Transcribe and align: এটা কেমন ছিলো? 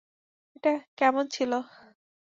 এটা 0.55 0.71
কেমন 0.97 1.25
ছিলো? 1.35 1.59